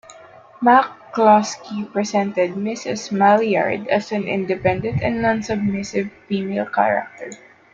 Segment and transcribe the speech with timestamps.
[0.63, 3.11] McCloskey presented Mrs.
[3.11, 7.29] Mallard as an independent and nonsubmissive female character.